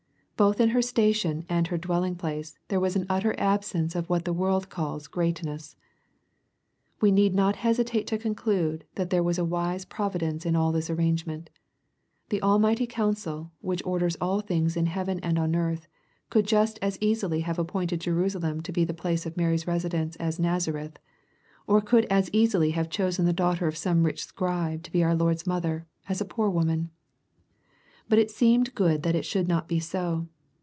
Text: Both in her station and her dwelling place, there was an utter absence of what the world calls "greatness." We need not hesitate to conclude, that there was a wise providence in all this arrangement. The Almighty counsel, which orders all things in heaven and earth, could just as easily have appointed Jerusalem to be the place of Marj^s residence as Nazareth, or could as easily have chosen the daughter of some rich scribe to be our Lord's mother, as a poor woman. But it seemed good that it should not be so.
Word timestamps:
Both 0.37 0.59
in 0.59 0.69
her 0.69 0.81
station 0.81 1.45
and 1.49 1.67
her 1.67 1.77
dwelling 1.77 2.15
place, 2.15 2.57
there 2.69 2.79
was 2.79 2.95
an 2.95 3.05
utter 3.07 3.35
absence 3.39 3.93
of 3.93 4.09
what 4.09 4.25
the 4.25 4.33
world 4.33 4.69
calls 4.69 5.05
"greatness." 5.05 5.75
We 6.99 7.11
need 7.11 7.35
not 7.35 7.57
hesitate 7.57 8.07
to 8.07 8.17
conclude, 8.17 8.83
that 8.95 9.11
there 9.11 9.21
was 9.21 9.37
a 9.37 9.45
wise 9.45 9.85
providence 9.85 10.43
in 10.43 10.55
all 10.55 10.71
this 10.71 10.89
arrangement. 10.89 11.51
The 12.29 12.41
Almighty 12.41 12.87
counsel, 12.87 13.51
which 13.61 13.85
orders 13.85 14.17
all 14.19 14.41
things 14.41 14.75
in 14.75 14.87
heaven 14.87 15.19
and 15.19 15.55
earth, 15.55 15.85
could 16.31 16.47
just 16.47 16.79
as 16.81 16.97
easily 16.99 17.41
have 17.41 17.59
appointed 17.59 18.01
Jerusalem 18.01 18.61
to 18.61 18.71
be 18.71 18.83
the 18.83 18.95
place 18.95 19.27
of 19.27 19.35
Marj^s 19.35 19.67
residence 19.67 20.15
as 20.15 20.39
Nazareth, 20.39 20.97
or 21.67 21.81
could 21.81 22.05
as 22.05 22.31
easily 22.33 22.71
have 22.71 22.89
chosen 22.89 23.25
the 23.25 23.31
daughter 23.31 23.67
of 23.67 23.77
some 23.77 24.01
rich 24.07 24.25
scribe 24.25 24.81
to 24.81 24.91
be 24.91 25.03
our 25.03 25.13
Lord's 25.13 25.45
mother, 25.45 25.85
as 26.09 26.19
a 26.19 26.25
poor 26.25 26.49
woman. 26.49 26.89
But 28.09 28.19
it 28.19 28.29
seemed 28.31 28.75
good 28.75 29.03
that 29.03 29.15
it 29.15 29.23
should 29.25 29.47
not 29.47 29.69
be 29.69 29.79
so. 29.79 30.27